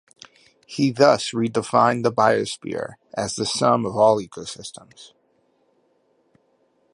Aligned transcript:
He 0.65 0.89
thus 0.91 1.29
redefined 1.29 2.01
the 2.01 2.11
biosphere 2.11 2.95
as 3.13 3.35
the 3.35 3.45
sum 3.45 3.85
of 3.85 3.95
all 3.95 4.19
ecosystems. 4.19 5.11